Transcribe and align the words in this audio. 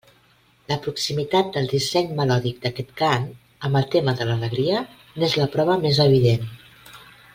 La 0.69 0.77
proximitat 0.85 1.51
del 1.57 1.67
disseny 1.73 2.09
melòdic 2.21 2.57
d'aquest 2.63 2.89
cant 3.01 3.29
amb 3.69 3.79
el 3.83 3.87
tema 3.97 4.17
de 4.23 4.27
l'alegria 4.31 4.81
n'és 5.03 5.37
la 5.43 5.49
prova 5.57 5.77
més 5.85 6.01
evident. 6.09 6.51